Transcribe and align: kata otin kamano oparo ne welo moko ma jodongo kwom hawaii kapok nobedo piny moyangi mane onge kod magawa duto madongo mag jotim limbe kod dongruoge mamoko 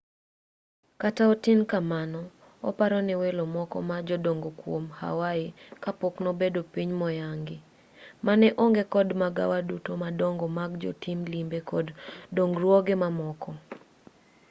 kata 1.01 1.23
otin 1.33 1.59
kamano 1.71 2.21
oparo 2.69 2.99
ne 3.07 3.15
welo 3.21 3.43
moko 3.55 3.77
ma 3.89 3.97
jodongo 4.07 4.49
kwom 4.59 4.85
hawaii 4.99 5.55
kapok 5.83 6.15
nobedo 6.25 6.61
piny 6.73 6.91
moyangi 7.01 7.57
mane 8.25 8.47
onge 8.63 8.83
kod 8.93 9.07
magawa 9.21 9.57
duto 9.69 9.91
madongo 10.03 10.45
mag 10.57 10.71
jotim 10.83 11.19
limbe 11.33 11.59
kod 11.71 11.85
dongruoge 12.35 12.93
mamoko 13.03 13.49